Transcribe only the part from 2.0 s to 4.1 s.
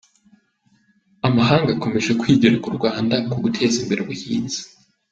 kwigira ku Rwanda ku guteza imbere